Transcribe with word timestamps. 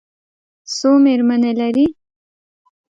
څو 0.75 0.89
مېرمنې 1.03 1.51
لري؟ 1.59 1.85